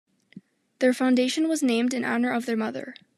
[0.79, 2.95] Their foundation was named in honor of their mother.